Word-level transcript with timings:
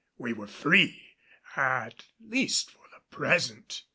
We 0.17 0.33
were 0.33 0.47
free 0.47 0.99
at 1.55 2.05
least 2.19 2.71
for 2.71 2.85
the 2.91 3.01
present. 3.15 3.83